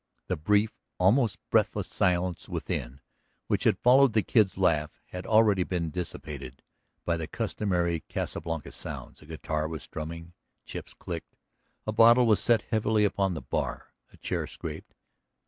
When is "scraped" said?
14.47-14.95